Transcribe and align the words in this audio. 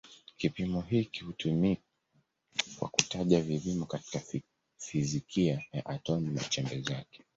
Kipimo 0.37 0.81
hiki 0.81 1.23
hutumiwa 1.23 1.77
kwa 2.79 2.89
kutaja 2.89 3.41
vipimo 3.41 3.85
katika 3.85 4.21
fizikia 4.77 5.63
ya 5.73 5.85
atomi 5.85 6.29
na 6.33 6.43
chembe 6.43 6.81
zake. 6.81 7.23